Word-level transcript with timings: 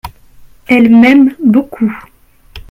Elle 0.65 0.89
m'aime 0.89 1.35
beaucoup. 1.43 1.95